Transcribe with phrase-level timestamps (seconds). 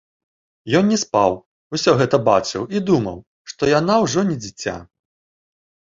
[0.79, 1.31] Ён не спаў,
[1.77, 3.17] усё гэта бачыў і думаў,
[3.55, 4.77] што яна ўжо не дзіця.